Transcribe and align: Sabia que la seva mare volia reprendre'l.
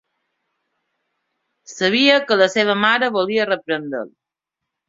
Sabia 1.73 2.17
que 2.31 2.39
la 2.43 2.49
seva 2.57 2.79
mare 2.87 3.13
volia 3.19 3.49
reprendre'l. 3.53 4.11